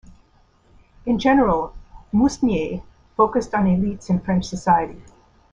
[1.05, 1.75] In general,
[2.11, 2.81] Mousnier
[3.15, 4.99] focused on elites in French society.